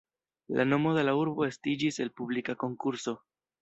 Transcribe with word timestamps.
La 0.59 0.65
nomo 0.69 0.93
de 0.95 1.03
la 1.09 1.15
urbo 1.25 1.47
estiĝis 1.51 2.03
el 2.07 2.13
publika 2.19 2.61
konkurso. 2.67 3.19